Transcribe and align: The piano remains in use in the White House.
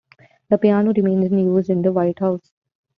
The 0.49 0.57
piano 0.57 0.91
remains 0.95 1.31
in 1.31 1.37
use 1.37 1.69
in 1.69 1.83
the 1.83 1.91
White 1.91 2.17
House. 2.17 2.51